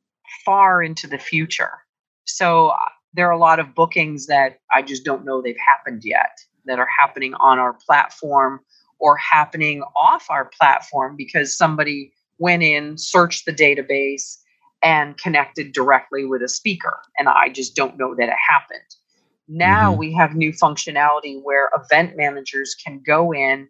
[0.44, 1.78] far into the future.
[2.24, 2.78] So uh,
[3.12, 6.80] there are a lot of bookings that I just don't know they've happened yet that
[6.80, 8.58] are happening on our platform
[8.98, 14.38] or happening off our platform because somebody went in, searched the database,
[14.84, 17.00] and connected directly with a speaker.
[17.18, 18.80] And I just don't know that it happened.
[19.48, 19.98] Now mm-hmm.
[19.98, 23.68] we have new functionality where event managers can go in,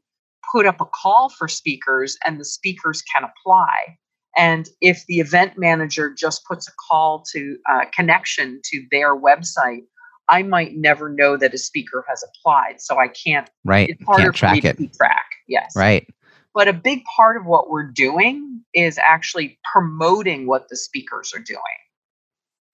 [0.52, 3.96] put up a call for speakers, and the speakers can apply.
[4.36, 9.82] And if the event manager just puts a call to uh, connection to their website,
[10.28, 12.80] I might never know that a speaker has applied.
[12.80, 13.48] So I can't.
[13.64, 13.90] Right.
[13.90, 14.94] It's harder can't track it.
[14.94, 15.26] track.
[15.46, 15.72] Yes.
[15.76, 16.08] Right.
[16.54, 21.40] But a big part of what we're doing is actually promoting what the speakers are
[21.40, 21.60] doing.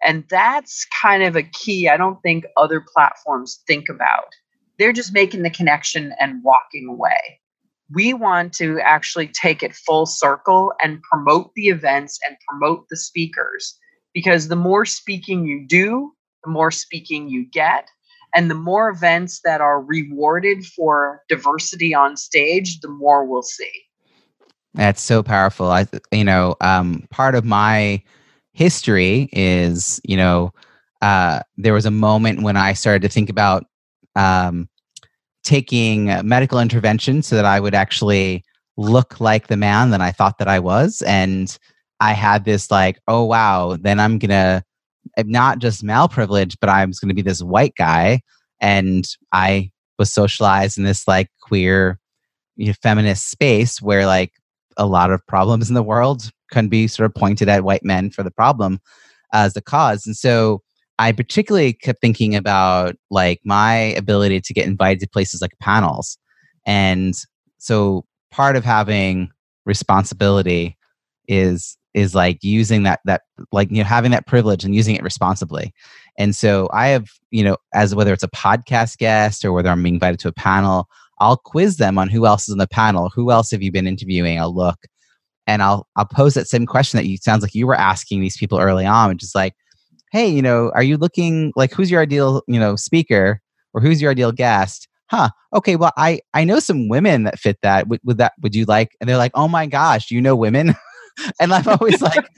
[0.02, 4.34] And that's kind of a key I don't think other platforms think about.
[4.78, 7.40] They're just making the connection and walking away.
[7.92, 12.96] We want to actually take it full circle and promote the events and promote the
[12.96, 13.76] speakers
[14.14, 16.12] because the more speaking you do,
[16.44, 17.88] the more speaking you get.
[18.34, 23.70] And the more events that are rewarded for diversity on stage, the more we'll see.
[24.74, 25.70] That's so powerful.
[25.70, 28.02] I, you know, um, part of my
[28.52, 30.52] history is, you know,
[31.02, 33.64] uh, there was a moment when I started to think about
[34.16, 34.68] um,
[35.42, 38.44] taking medical intervention so that I would actually
[38.76, 41.02] look like the man that I thought that I was.
[41.02, 41.56] And
[42.00, 44.64] I had this like, oh wow, then I'm gonna
[45.24, 48.20] not just male malprivileged, but I was going to be this white guy.
[48.60, 51.98] And I was socialized in this like queer
[52.56, 54.32] you know, feminist space where like
[54.76, 58.10] a lot of problems in the world can be sort of pointed at white men
[58.10, 58.80] for the problem
[59.32, 60.06] as the cause.
[60.06, 60.62] And so
[60.98, 66.18] I particularly kept thinking about like my ability to get invited to places like panels.
[66.66, 67.14] And
[67.58, 69.30] so part of having
[69.64, 70.76] responsibility
[71.26, 73.22] is is like using that that
[73.52, 75.72] like you know having that privilege and using it responsibly.
[76.18, 79.82] And so i have you know as whether it's a podcast guest or whether i'm
[79.82, 80.86] being invited to a panel
[81.18, 83.86] i'll quiz them on who else is on the panel who else have you been
[83.86, 84.78] interviewing i'll look
[85.46, 88.36] and i'll i'll pose that same question that you sounds like you were asking these
[88.36, 89.54] people early on which is like
[90.12, 93.40] hey you know are you looking like who's your ideal you know speaker
[93.72, 94.88] or who's your ideal guest?
[95.06, 97.88] Huh okay well i i know some women that fit that.
[97.88, 98.96] Would, would that would you like?
[99.00, 100.74] And they're like oh my gosh you know women
[101.40, 102.28] and I'm always like,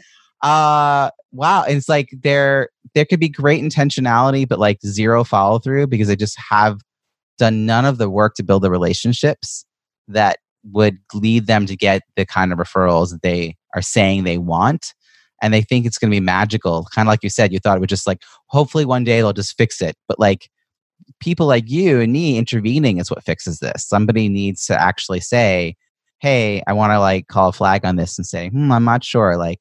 [0.42, 1.64] uh, wow.
[1.64, 6.08] And it's like there there could be great intentionality, but like zero follow through because
[6.08, 6.80] they just have
[7.38, 9.64] done none of the work to build the relationships
[10.08, 10.38] that
[10.70, 14.94] would lead them to get the kind of referrals that they are saying they want.
[15.40, 16.86] And they think it's going to be magical.
[16.94, 19.32] Kind of like you said, you thought it would just like, hopefully one day they'll
[19.32, 19.96] just fix it.
[20.06, 20.48] But like
[21.20, 23.84] people like you and me intervening is what fixes this.
[23.84, 25.74] Somebody needs to actually say,
[26.22, 29.02] hey, I want to like call a flag on this and say, hmm, I'm not
[29.02, 29.36] sure.
[29.36, 29.58] Like,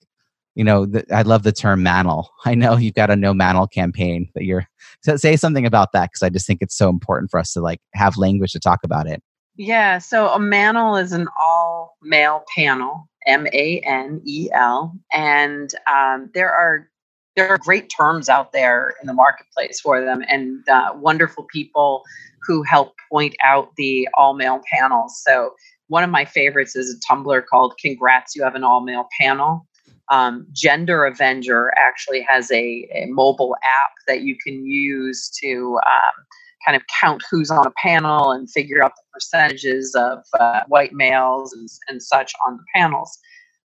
[0.54, 2.28] you know, I love the term manel.
[2.46, 4.68] I know you've got a no manel campaign that you're
[5.02, 7.62] so say something about that because I just think it's so important for us to
[7.62, 9.24] like have language to talk about it.
[9.56, 9.98] Yeah.
[9.98, 13.08] So a manel is an all male panel.
[13.28, 14.94] M A N E L.
[15.14, 16.88] And um, there are
[17.36, 22.04] there are great terms out there in the marketplace for them, and uh, wonderful people
[22.44, 25.22] who help point out the all male panels.
[25.24, 25.54] So
[25.92, 29.68] one of my favorites is a Tumblr called "Congrats, you have an all male panel."
[30.10, 36.26] Um, Gender Avenger actually has a, a, mobile app that you can use to um,
[36.66, 40.94] kind of count who's on a panel and figure out the percentages of uh, white
[40.94, 43.18] males and, and such on the panels.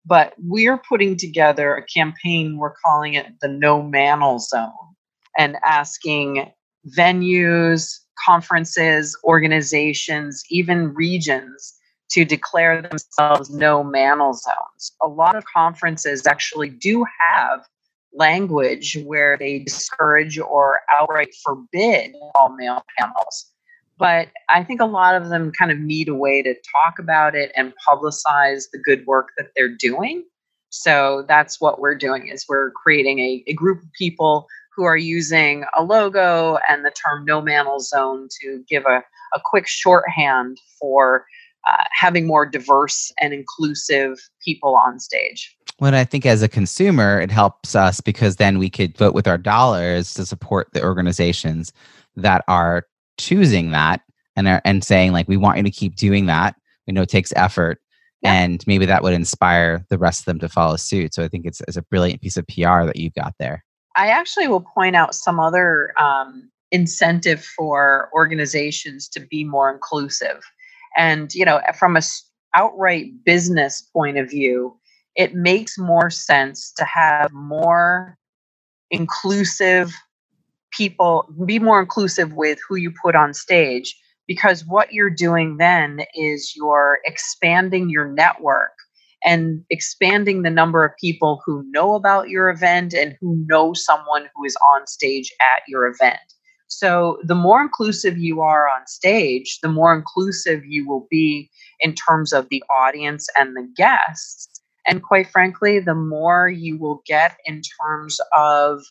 [0.04, 4.72] But we're putting together a campaign, we're calling it the No Manel Zone,
[5.38, 6.52] and asking
[6.98, 11.76] venues, conferences, organizations, even regions
[12.12, 14.92] to declare themselves no manel zones.
[15.02, 17.66] A lot of conferences actually do have
[18.14, 23.52] language where they discourage or outright forbid all male panels.
[23.98, 27.36] But I think a lot of them kind of need a way to talk about
[27.36, 30.26] it and publicize the good work that they're doing.
[30.70, 34.98] So that's what we're doing is we're creating a, a group of people who are
[34.98, 39.02] using a logo and the term no manel zone to give a,
[39.34, 41.26] a quick shorthand for
[41.70, 45.56] uh, having more diverse and inclusive people on stage.
[45.80, 49.28] Well, I think as a consumer, it helps us because then we could vote with
[49.28, 51.74] our dollars to support the organizations
[52.16, 52.86] that are
[53.18, 54.02] choosing that
[54.36, 56.56] and are, and saying like, we want you to keep doing that.
[56.88, 57.82] We know it takes effort,
[58.22, 58.34] yeah.
[58.34, 61.14] and maybe that would inspire the rest of them to follow suit.
[61.14, 63.64] So I think it's, it's a brilliant piece of PR that you've got there.
[63.96, 70.44] I actually will point out some other um, incentive for organizations to be more inclusive.
[70.98, 72.02] And, you know, from a
[72.54, 74.78] outright business point of view,
[75.16, 78.18] it makes more sense to have more
[78.92, 79.94] inclusive
[80.72, 83.96] people, be more inclusive with who you put on stage,
[84.28, 88.72] because what you're doing then is you're expanding your network
[89.24, 94.30] and expanding the number of people who know about your event and who know someone
[94.36, 96.20] who is on stage at your event.
[96.68, 101.50] So, the more inclusive you are on stage, the more inclusive you will be
[101.80, 104.50] in terms of the audience and the guests.
[104.88, 108.82] And quite frankly, the more you will get in terms of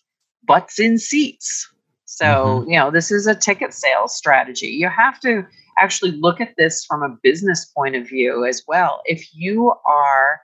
[0.46, 1.68] butts in seats.
[2.04, 2.70] So, mm-hmm.
[2.70, 4.68] you know, this is a ticket sales strategy.
[4.68, 5.44] You have to
[5.80, 9.02] actually look at this from a business point of view as well.
[9.04, 10.40] If you are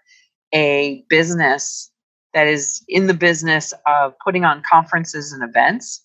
[0.52, 1.90] a business
[2.34, 6.04] that is in the business of putting on conferences and events,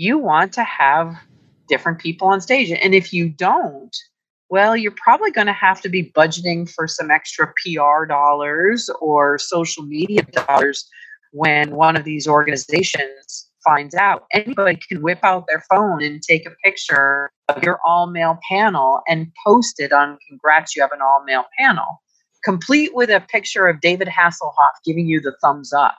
[0.00, 1.14] you want to have
[1.68, 2.70] different people on stage.
[2.70, 3.94] And if you don't,
[4.48, 9.38] well, you're probably going to have to be budgeting for some extra PR dollars or
[9.38, 10.88] social media dollars
[11.32, 14.24] when one of these organizations finds out.
[14.32, 19.02] Anybody can whip out their phone and take a picture of your all male panel
[19.06, 22.00] and post it on Congrats, you have an all male panel,
[22.42, 25.98] complete with a picture of David Hasselhoff giving you the thumbs up.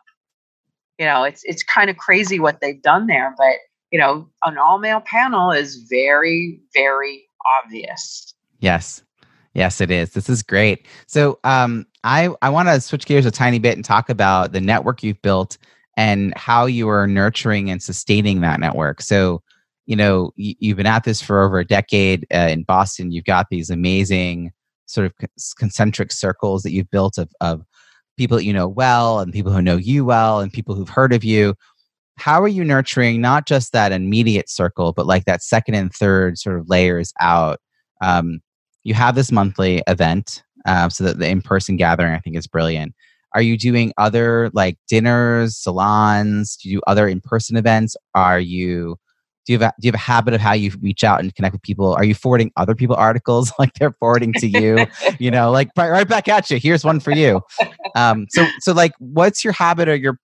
[0.98, 3.58] You know, it's it's kind of crazy what they've done there, but
[3.92, 7.24] you know, an all male panel is very, very
[7.60, 8.34] obvious.
[8.60, 9.04] Yes.
[9.54, 10.12] Yes, it is.
[10.12, 10.88] This is great.
[11.08, 14.62] So um, I, I want to switch gears a tiny bit and talk about the
[14.62, 15.58] network you've built
[15.98, 19.02] and how you are nurturing and sustaining that network.
[19.02, 19.42] So,
[19.88, 23.12] you know, you, have been at this for over a decade uh, in Boston.
[23.12, 24.52] You've got these amazing
[24.86, 25.14] sort of
[25.58, 27.66] concentric circles that you've built of, of
[28.18, 31.14] people that you know well and people who know you well and people who've heard
[31.14, 31.56] of you
[32.18, 36.38] how are you nurturing not just that immediate circle, but like that second and third
[36.38, 37.60] sort of layers out?
[38.02, 38.42] Um,
[38.84, 42.94] you have this monthly event, uh, so that the in-person gathering I think is brilliant.
[43.34, 46.58] Are you doing other like dinners, salons?
[46.58, 47.96] Do you do other in-person events?
[48.14, 48.98] Are you
[49.46, 51.34] do you have a, do you have a habit of how you reach out and
[51.34, 51.94] connect with people?
[51.94, 54.86] Are you forwarding other people articles like they're forwarding to you?
[55.20, 56.58] you know, like right, right back at you.
[56.58, 57.42] Here's one for you.
[57.96, 60.20] Um, so so like, what's your habit or your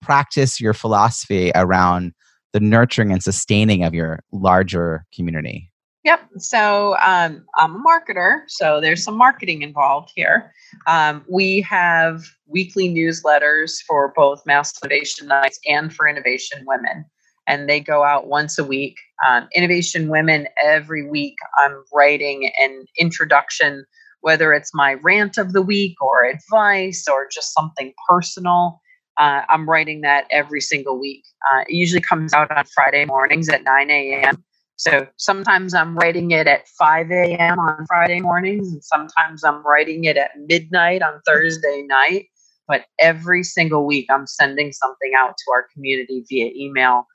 [0.00, 2.12] practice your philosophy around
[2.52, 5.70] the nurturing and sustaining of your larger community?
[6.04, 6.20] Yep.
[6.38, 10.52] So um, I'm a marketer, so there's some marketing involved here.
[10.86, 17.04] Um, we have weekly newsletters for both Mass Innovation Nights and for Innovation Women,
[17.46, 18.96] and they go out once a week.
[19.28, 23.84] Um, Innovation Women, every week, I'm writing an introduction,
[24.22, 28.79] whether it's my rant of the week or advice or just something personal.
[29.18, 31.24] Uh, I'm writing that every single week.
[31.50, 34.44] Uh, it usually comes out on Friday mornings at 9 a.m.
[34.76, 37.58] So sometimes I'm writing it at 5 a.m.
[37.58, 42.26] on Friday mornings, and sometimes I'm writing it at midnight on Thursday night.
[42.66, 47.06] But every single week, I'm sending something out to our community via email.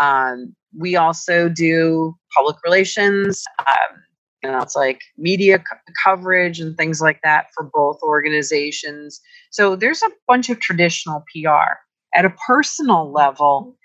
[0.00, 3.44] Um, we also do public relations.
[3.60, 4.02] Um,
[4.42, 9.20] You know, it's like media co- coverage and things like that for both organizations.
[9.50, 11.78] So there's a bunch of traditional PR.
[12.14, 13.76] At a personal level,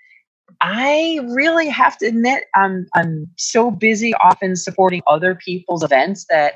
[0.60, 6.54] I really have to admit I'm I'm so busy often supporting other people's events that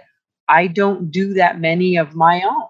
[0.48, 2.66] I don't do that many of my own.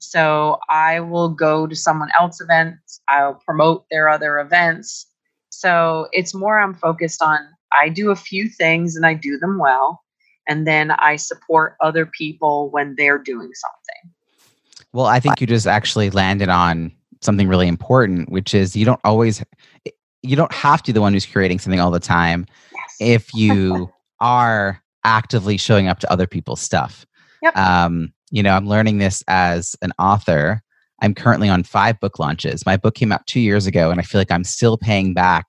[0.00, 5.06] So I will go to someone else's events, I'll promote their other events.
[5.50, 7.38] So it's more I'm focused on
[7.72, 10.02] I do a few things and I do them well.
[10.48, 14.14] And then I support other people when they're doing something.
[14.92, 19.00] Well, I think you just actually landed on something really important, which is you don't
[19.04, 19.42] always,
[20.22, 22.96] you don't have to be the one who's creating something all the time Yes.
[23.00, 23.90] if you
[24.20, 27.06] are actively showing up to other people's stuff.
[27.42, 27.56] Yep.
[27.56, 30.62] Um, you know, I'm learning this as an author.
[31.00, 32.64] I'm currently on five book launches.
[32.64, 35.46] My book came out two years ago, and I feel like I'm still paying back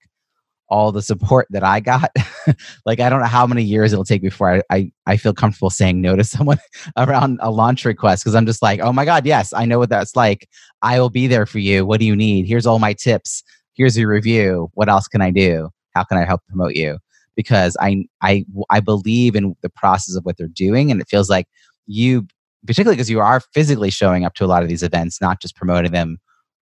[0.69, 2.09] all the support that I got.
[2.85, 5.69] like I don't know how many years it'll take before I, I, I feel comfortable
[5.69, 6.59] saying no to someone
[6.97, 9.89] around a launch request because I'm just like, oh my God, yes, I know what
[9.89, 10.49] that's like.
[10.81, 11.85] I will be there for you.
[11.85, 12.47] What do you need?
[12.47, 13.43] Here's all my tips.
[13.73, 14.69] Here's your review.
[14.73, 15.69] What else can I do?
[15.95, 16.97] How can I help promote you?
[17.35, 21.29] Because I I I believe in the process of what they're doing, and it feels
[21.29, 21.47] like
[21.87, 22.27] you,
[22.65, 25.55] particularly because you are physically showing up to a lot of these events, not just
[25.55, 26.17] promoting them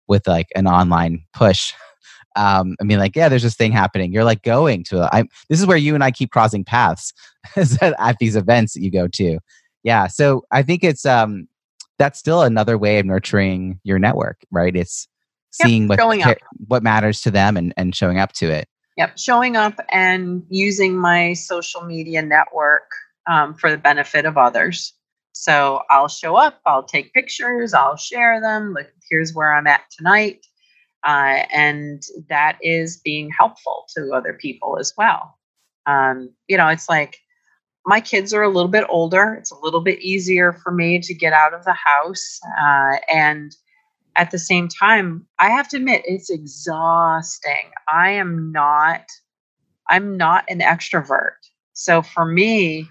[0.07, 1.73] with like an online push
[2.35, 4.11] um, I mean, like, yeah, there's this thing happening.
[4.11, 5.13] You're like going to.
[5.13, 7.13] I this is where you and I keep crossing paths
[7.81, 9.39] at these events that you go to.
[9.83, 11.47] Yeah, so I think it's um
[11.97, 14.75] that's still another way of nurturing your network, right?
[14.75, 15.07] It's
[15.59, 16.37] Yep, seeing what showing up.
[16.67, 18.67] what matters to them and and showing up to it.
[18.97, 22.89] Yep, showing up and using my social media network
[23.27, 24.93] um, for the benefit of others.
[25.33, 28.73] So I'll show up, I'll take pictures, I'll share them.
[28.73, 30.45] Like, here's where I'm at tonight.
[31.03, 35.37] Uh, and that is being helpful to other people as well.
[35.87, 37.17] Um, you know, it's like
[37.85, 39.33] my kids are a little bit older.
[39.33, 42.39] It's a little bit easier for me to get out of the house.
[42.61, 43.55] Uh, and
[44.15, 47.71] at the same time, I have to admit it's exhausting.
[47.91, 49.05] I am not
[49.89, 51.35] I'm not an extrovert.
[51.73, 52.87] So for me,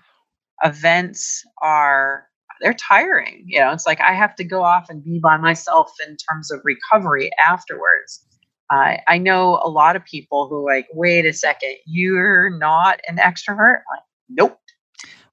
[0.63, 2.27] events are
[2.61, 3.45] they're tiring.
[3.47, 6.51] You know, it's like I have to go off and be by myself in terms
[6.51, 8.25] of recovery afterwards.
[8.71, 13.17] Uh, I know a lot of people who like, wait a second, you're not an
[13.19, 13.81] extrovert.
[13.91, 14.59] Like, nope,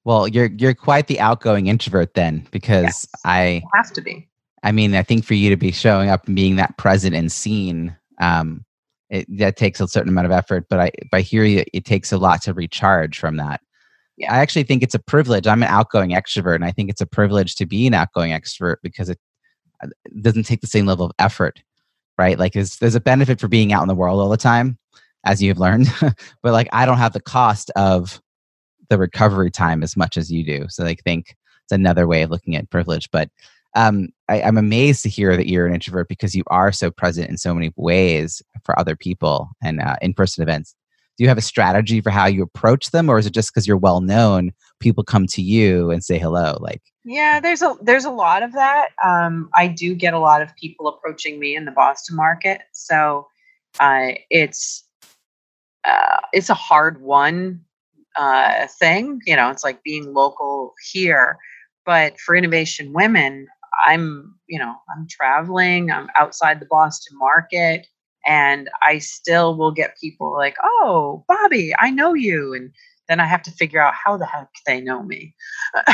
[0.04, 3.06] Well, you're you're quite the outgoing introvert then, because Yes.
[3.24, 4.28] I have to be.
[4.64, 7.30] I mean, I think for you to be showing up and being that present and
[7.30, 8.64] seen, um,
[9.10, 10.66] it, that takes a certain amount of effort.
[10.68, 10.80] But
[11.12, 13.60] I, hear you, it takes a lot to recharge from that.
[14.28, 15.46] I actually think it's a privilege.
[15.46, 18.76] I'm an outgoing extrovert, and I think it's a privilege to be an outgoing extrovert
[18.82, 19.18] because it,
[19.82, 19.88] uh,
[20.20, 21.62] doesn't take the same level of effort,
[22.16, 22.38] right?
[22.38, 24.78] Like, there's, there's a benefit for being out in the world all the time,
[25.24, 25.88] as you've learned.
[26.00, 28.20] but like, I don't have the cost of
[28.88, 30.66] the recovery time as much as you do.
[30.68, 33.10] So I think it's another way of looking at privilege.
[33.10, 33.30] But
[33.76, 37.28] um, I, I'm amazed to hear that you're an introvert because you are so present
[37.28, 40.74] in so many ways for other people and uh, in-person events.
[41.18, 43.66] Do you have a strategy for how you approach them, or is it just because
[43.66, 44.52] you're well known?
[44.78, 46.56] People come to you and say hello.
[46.60, 48.90] Like, Yeah, there's a there's a lot of that.
[49.04, 53.26] Um, I do get a lot of people approaching me in the Boston market, so
[53.80, 54.84] uh, it's
[55.84, 57.62] uh, it's a hard one
[58.16, 59.20] uh, thing.
[59.26, 61.38] You know, it's like being local here,
[61.84, 63.48] but for Innovation Women,
[63.86, 65.90] I'm you know I'm traveling.
[65.90, 67.88] I'm outside the Boston market,
[68.28, 72.70] and I still will get people like, "Oh, Bobbie, I know you," and
[73.08, 75.34] then I have to figure out how the heck they know me.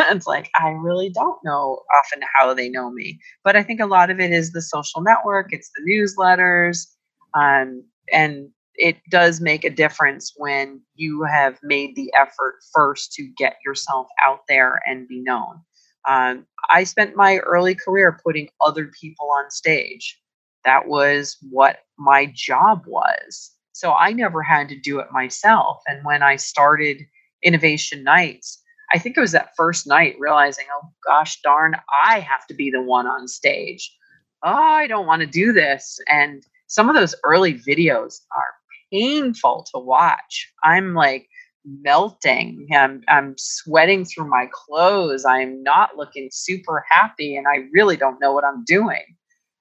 [0.00, 3.86] it's like I really don't know often how they know me, but I think a
[3.86, 6.86] lot of it is the social network, it's the newsletters,
[7.34, 13.28] um, and it does make a difference when you have made the effort first to
[13.36, 15.60] get yourself out there and be known.
[16.08, 20.18] Um, I spent my early career putting other people on stage.
[20.64, 23.52] That was what my job was.
[23.72, 25.82] So I never had to do it myself.
[25.86, 27.02] And when I started
[27.42, 28.60] Innovation Nights,
[28.92, 32.70] I think it was that first night realizing, oh gosh darn, I have to be
[32.70, 33.94] the one on stage.
[34.42, 35.98] Oh, I don't want to do this.
[36.08, 38.54] And some of those early videos are
[38.92, 40.50] painful to watch.
[40.64, 41.28] I'm like
[41.64, 42.68] melting.
[42.74, 45.24] I'm, I'm sweating through my clothes.
[45.24, 49.04] I'm not looking super happy, and I really don't know what I'm doing.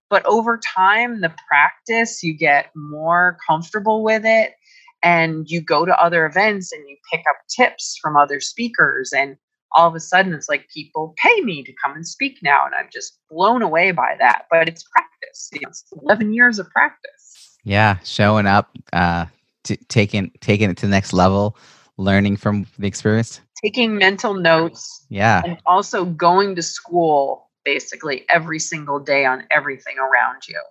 [0.10, 4.54] But over time, the practice, you get more comfortable with it
[5.04, 9.38] and you go to other events and you pick up tips from other speakers and
[9.74, 12.74] all of a sudden it's like people pay me to come and speak now and
[12.74, 16.68] i'm just blown away by that but it's practice you know, it's 11 years of
[16.70, 17.38] practice
[17.68, 19.26] yeah, showing up, uh,
[19.66, 21.58] t- taking taking it to the next level,
[21.98, 23.42] learning from the experience.
[23.62, 25.06] taking mental notes.
[25.10, 25.42] Yeah.
[25.44, 30.62] And also going to school basically every single day on everything around you.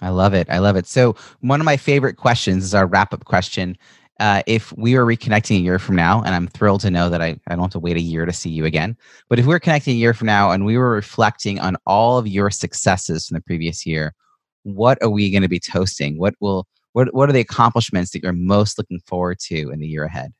[0.00, 0.48] I love it.
[0.48, 0.86] I love it.
[0.86, 3.76] So, one of my favorite questions is our wrap up question.
[4.18, 7.20] Uh, if we were reconnecting a year from now, and I'm thrilled to know that
[7.20, 8.96] I, I don't have to wait a year to see you again,
[9.28, 12.16] but if we were connecting a year from now and we were reflecting on all
[12.16, 14.14] of your successes from the previous year,
[14.62, 16.18] what are we going to be toasting?
[16.18, 19.86] What will what what are the accomplishments that you're most looking forward to in the
[19.86, 20.32] year ahead?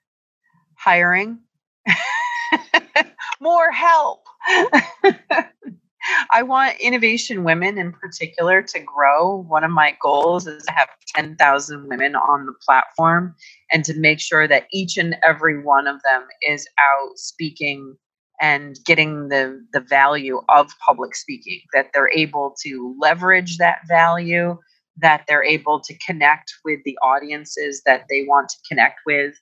[0.75, 1.39] Hiring.
[3.41, 4.25] More help.
[6.31, 9.45] I want innovation women in particular to grow.
[9.49, 13.35] One of my goals is to have 10,000 women on the platform
[13.73, 17.97] and to make sure that each and every one of them is out speaking
[18.41, 24.59] and getting the, the value of public speaking, that they're able to leverage that value,
[24.97, 29.35] that they're able to connect with the audiences that they want to connect with,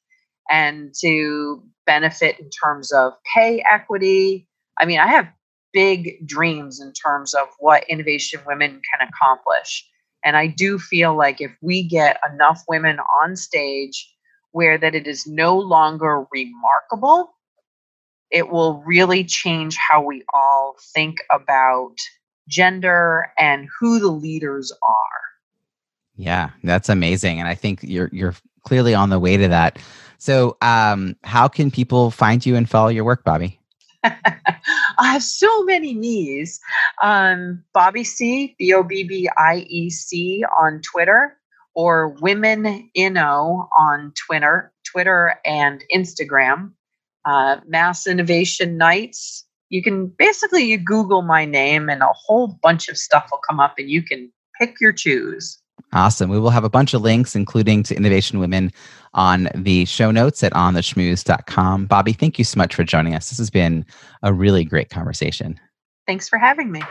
[0.50, 4.46] and to benefit in terms of pay equity.
[4.78, 5.28] I mean, I have
[5.72, 9.86] big dreams in terms of what innovation women can accomplish.
[10.24, 14.12] And I do feel like if we get enough women on stage
[14.52, 17.32] where that it is no longer remarkable,
[18.30, 21.94] it will really change how we all think about
[22.48, 25.20] gender and who the leaders are.
[26.16, 27.38] Yeah, that's amazing.
[27.38, 29.78] And I think you're you're clearly on the way to that.
[30.18, 33.58] So um how can people find you and follow your work, Bobbie?
[35.00, 36.60] I have so many knees.
[37.02, 41.36] Um, Bobbie C, B O B B I E C on Twitter,
[41.74, 46.72] or Women Inno on Twitter, Twitter and Instagram.
[47.24, 49.46] Uh, Mass Innovation Nights.
[49.68, 53.60] You can basically you Google my name and a whole bunch of stuff will come
[53.60, 55.59] up, and you can pick your choose.
[55.92, 56.30] Awesome.
[56.30, 58.72] We will have a bunch of links, including to Innovation Women,
[59.12, 61.86] on the show notes at ontheschmooze.com.
[61.86, 63.28] Bobbie, thank you so much for joining us.
[63.30, 63.84] This has been
[64.22, 65.58] a really great conversation.
[66.06, 66.82] Thanks for having me.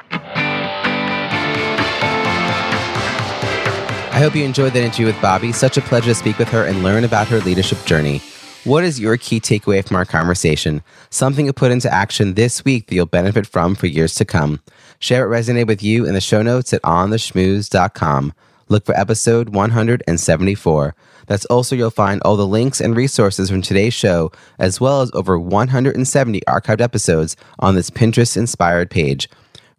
[4.12, 5.54] I hope you enjoyed that interview with Bobbie.
[5.54, 8.22] Such a pleasure to speak with her and learn about her leadership journey.
[8.66, 10.84] What is your key takeaway from our conversation?
[11.10, 14.60] Something to put into action this week that you'll benefit from for years to come.
[15.00, 18.34] Share what resonated with you in the show notes at ontheschmooze.com.
[18.72, 20.95] Look for episode 174.
[21.26, 25.09] That's also you'll find all the links and resources from today's show, as well as
[25.15, 29.28] over 170 archived episodes on this Pinterest inspired page.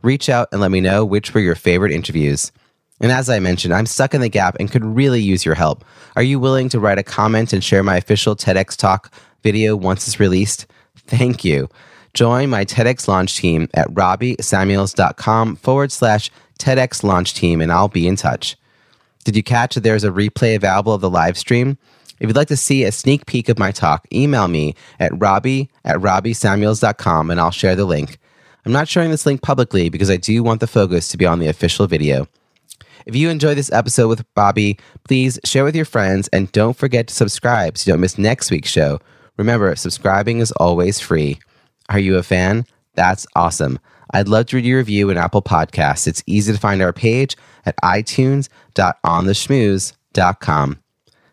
[0.03, 2.51] Reach out and let me know which were your favorite interviews.
[3.01, 5.85] And as I mentioned, I'm stuck in the gap and could really use your help.
[6.17, 9.13] Are you willing to write a comment and share my official TEDx talk
[9.43, 10.67] video once it's released?
[10.97, 11.69] Thank you.
[12.13, 18.09] Join my TEDx launch team at robbiesamuels.com forward slash TEDx launch team, and I'll be
[18.09, 18.57] in touch.
[19.25, 21.79] Did you catch that there's a replay available of the live stream?
[22.21, 25.71] If you'd like to see a sneak peek of my talk, email me at robbie
[25.85, 28.19] at robbiesamuels.com and I'll share the link.
[28.67, 31.39] I'm not sharing this link publicly because I do want the focus to be on
[31.39, 32.29] the official video.
[33.07, 37.09] If you enjoyed this episode with Bobbie, please share with your friends and don't forget
[37.09, 39.01] to subscribe so you don't miss next week's show.
[39.39, 41.39] Remember, subscribing is always free.
[41.89, 42.67] Are you a fan?
[42.95, 43.79] That's awesome.
[44.13, 46.07] I'd love to read your review in Apple Podcasts.
[46.07, 50.79] It's easy to find our page at itunes.ontheschmooze.com.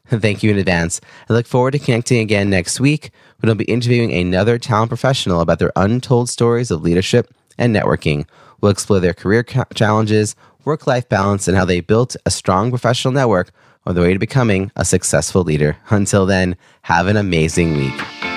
[0.10, 1.02] Thank you in advance.
[1.30, 5.42] I look forward to connecting again next week when I'll be interviewing another talent professional
[5.42, 8.26] about their untold stories of leadership and networking.
[8.62, 13.14] We'll explore their career challenges, work life balance, and how they built a strong professional
[13.14, 13.52] network
[13.86, 15.78] on the way to becoming a successful leader.
[15.90, 18.37] Until then, have an amazing week.